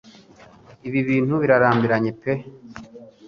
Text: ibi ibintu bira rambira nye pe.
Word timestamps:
ibi 0.87 0.97
ibintu 1.03 1.33
bira 1.41 1.55
rambira 1.63 1.95
nye 2.03 2.13
pe. 2.21 2.33